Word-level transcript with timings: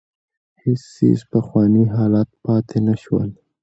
هېڅ 0.61 0.79
څېز 0.95 1.19
په 1.21 1.27
پخواني 1.43 1.83
حالت 1.95 2.29
پاتې 2.45 2.77
نه 2.87 2.95
شول. 3.01 3.29